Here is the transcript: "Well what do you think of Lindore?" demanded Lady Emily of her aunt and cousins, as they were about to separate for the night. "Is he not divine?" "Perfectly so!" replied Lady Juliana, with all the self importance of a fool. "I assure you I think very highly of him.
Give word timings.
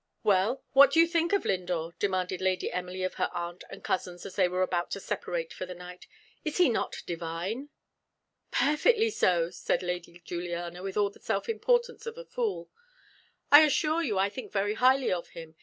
"Well 0.23 0.63
what 0.73 0.89
do 0.93 0.99
you 0.99 1.05
think 1.05 1.31
of 1.31 1.45
Lindore?" 1.45 1.93
demanded 1.99 2.41
Lady 2.41 2.71
Emily 2.71 3.03
of 3.03 3.13
her 3.21 3.29
aunt 3.33 3.63
and 3.69 3.83
cousins, 3.83 4.25
as 4.25 4.35
they 4.35 4.47
were 4.47 4.63
about 4.63 4.89
to 4.89 4.99
separate 4.99 5.53
for 5.53 5.67
the 5.67 5.75
night. 5.75 6.07
"Is 6.43 6.57
he 6.57 6.69
not 6.69 7.03
divine?" 7.05 7.69
"Perfectly 8.49 9.11
so!" 9.11 9.51
replied 9.69 9.83
Lady 9.83 10.19
Juliana, 10.25 10.81
with 10.81 10.97
all 10.97 11.11
the 11.11 11.19
self 11.19 11.47
importance 11.47 12.07
of 12.07 12.17
a 12.17 12.25
fool. 12.25 12.71
"I 13.51 13.61
assure 13.61 14.01
you 14.01 14.17
I 14.17 14.29
think 14.29 14.51
very 14.51 14.73
highly 14.73 15.11
of 15.11 15.27
him. 15.37 15.53